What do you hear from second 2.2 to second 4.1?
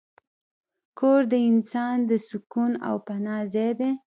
سکون او پناه ځای دی.